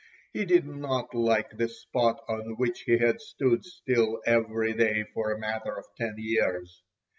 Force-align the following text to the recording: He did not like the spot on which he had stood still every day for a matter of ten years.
He 0.33 0.45
did 0.45 0.65
not 0.65 1.13
like 1.13 1.55
the 1.57 1.69
spot 1.69 2.23
on 2.27 2.57
which 2.57 2.85
he 2.87 2.97
had 2.97 3.21
stood 3.21 3.63
still 3.63 4.19
every 4.25 4.73
day 4.73 5.03
for 5.13 5.29
a 5.31 5.37
matter 5.37 5.77
of 5.77 5.85
ten 5.95 6.15
years. 6.17 6.81